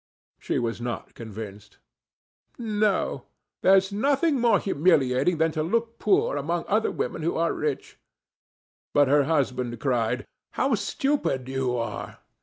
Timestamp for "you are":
11.47-12.17